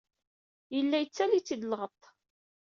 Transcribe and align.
Yella 0.75 0.97
yettaley-itt-id 0.99 1.63
lɣeṭṭ. 1.67 2.03